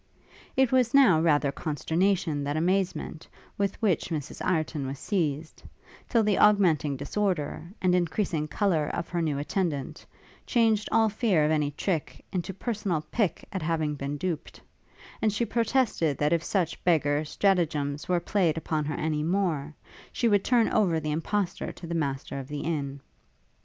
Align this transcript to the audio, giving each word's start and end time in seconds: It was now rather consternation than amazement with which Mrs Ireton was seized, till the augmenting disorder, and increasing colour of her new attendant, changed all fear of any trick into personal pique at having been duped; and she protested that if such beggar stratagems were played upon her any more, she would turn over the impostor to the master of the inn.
It 0.57 0.71
was 0.71 0.95
now 0.95 1.21
rather 1.21 1.51
consternation 1.51 2.43
than 2.43 2.57
amazement 2.57 3.27
with 3.55 3.79
which 3.83 4.09
Mrs 4.09 4.43
Ireton 4.43 4.87
was 4.87 4.97
seized, 4.97 5.61
till 6.09 6.23
the 6.23 6.39
augmenting 6.39 6.97
disorder, 6.97 7.71
and 7.83 7.93
increasing 7.93 8.47
colour 8.47 8.87
of 8.87 9.09
her 9.09 9.21
new 9.21 9.37
attendant, 9.37 10.03
changed 10.47 10.89
all 10.91 11.07
fear 11.07 11.45
of 11.45 11.51
any 11.51 11.69
trick 11.69 12.25
into 12.33 12.51
personal 12.51 13.01
pique 13.11 13.45
at 13.53 13.61
having 13.61 13.93
been 13.93 14.17
duped; 14.17 14.59
and 15.21 15.31
she 15.31 15.45
protested 15.45 16.17
that 16.17 16.33
if 16.33 16.43
such 16.43 16.83
beggar 16.83 17.23
stratagems 17.23 18.09
were 18.09 18.19
played 18.19 18.57
upon 18.57 18.85
her 18.85 18.95
any 18.95 19.21
more, 19.21 19.71
she 20.11 20.27
would 20.27 20.43
turn 20.43 20.67
over 20.69 20.99
the 20.99 21.11
impostor 21.11 21.71
to 21.73 21.85
the 21.85 21.93
master 21.93 22.39
of 22.39 22.47
the 22.47 22.61
inn. 22.61 22.99